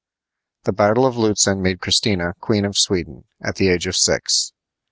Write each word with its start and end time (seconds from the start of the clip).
The 0.63 0.73
battle 0.73 1.05
of 1.05 1.15
Lutzen 1.15 1.61
made 1.61 1.79
Christina 1.79 2.33
Queen 2.39 2.65
of 2.65 2.75
Sweden 2.75 3.25
at 3.39 3.57
the 3.57 3.69
age 3.69 3.85
of 3.85 3.95
six. 3.95 4.51